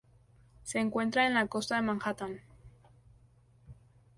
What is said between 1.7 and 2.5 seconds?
de Manhattan.